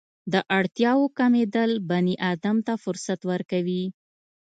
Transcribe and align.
د 0.33 0.35
اړتیاوو 0.57 1.13
کمېدل 1.19 1.71
بني 1.89 2.15
ادم 2.31 2.57
ته 2.67 2.73
فرصت 2.83 3.19
ورکوي. 3.31 3.83